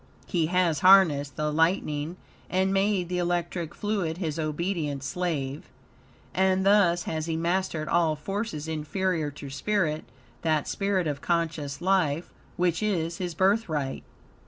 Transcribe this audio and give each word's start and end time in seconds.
He 0.25 0.47
has 0.47 0.79
harnessed 0.79 1.35
the 1.35 1.53
lightning, 1.53 2.17
and 2.49 2.73
made 2.73 3.07
the 3.07 3.19
electric 3.19 3.75
fluid 3.75 4.17
his 4.17 4.39
obedient 4.39 5.03
slave. 5.03 5.69
And 6.33 6.65
thus 6.65 7.03
has 7.03 7.27
he 7.27 7.37
mastered 7.37 7.87
all 7.87 8.15
forces 8.15 8.67
inferior 8.67 9.29
to 9.29 9.51
spirit 9.51 10.05
that 10.41 10.67
spirit 10.67 11.05
of 11.05 11.21
conscious 11.21 11.81
life 11.81 12.31
which 12.57 12.81
is 12.81 13.19
his 13.19 13.35
birthright. 13.35 14.01